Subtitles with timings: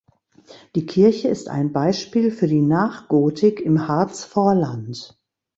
[0.73, 5.21] Die Kirche ist ein Beispiel für die Nachgotik im Harzvorland.